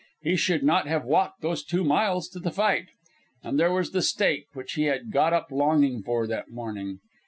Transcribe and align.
He 0.23 0.35
should 0.35 0.63
not 0.63 0.87
have 0.87 1.05
walked 1.05 1.41
those 1.43 1.63
two 1.63 1.83
miles 1.83 2.27
to 2.29 2.39
the 2.39 2.49
fight. 2.49 2.87
And 3.43 3.59
there 3.59 3.71
was 3.71 3.91
the 3.91 4.01
steak 4.01 4.47
which 4.53 4.73
he 4.73 4.85
had 4.85 5.11
got 5.11 5.31
up 5.31 5.51
longing 5.51 6.01
for 6.01 6.25
that 6.25 6.49
morning. 6.49 6.97